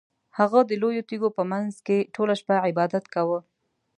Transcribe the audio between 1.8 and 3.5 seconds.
کې ټوله شپه عبادت کاوه.